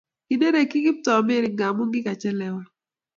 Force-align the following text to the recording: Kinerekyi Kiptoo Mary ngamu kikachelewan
Kinerekyi 0.27 0.77
Kiptoo 0.85 1.21
Mary 1.27 1.47
ngamu 1.53 1.83
kikachelewan 1.91 2.67